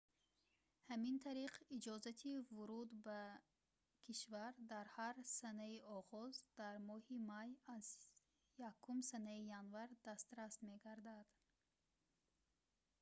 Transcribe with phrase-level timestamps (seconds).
[0.89, 3.21] ҳамин тариқ иҷозати вуруд ба
[4.05, 7.87] кишвар дар ҳар санаи оғоз дар моҳи май аз
[8.57, 11.27] 1 санаи январ дастрас мегардад